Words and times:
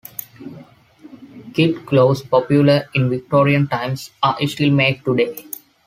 Kid 1.53 1.85
gloves, 1.85 2.23
popular 2.23 2.89
in 2.95 3.07
Victorian 3.07 3.67
times, 3.67 4.09
are 4.23 4.35
still 4.47 4.71
made 4.71 5.05
today. 5.05 5.45